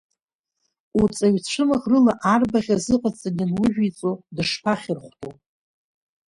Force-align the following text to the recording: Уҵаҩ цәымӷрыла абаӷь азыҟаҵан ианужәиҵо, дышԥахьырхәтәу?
Уҵаҩ 1.01 1.37
цәымӷрыла 1.49 2.13
абаӷь 2.33 2.71
азыҟаҵан 2.75 3.35
ианужәиҵо, 3.41 4.11
дышԥахьырхәтәу? 4.35 5.31